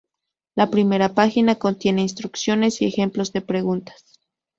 [0.55, 4.03] La primera página contiene instrucciones y ejemplos de preguntas.